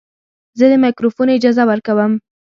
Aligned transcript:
زه 0.59 0.65
د 0.71 0.73
مایکروفون 0.83 1.27
اجازه 1.37 1.63
ورکوم. 1.71 2.11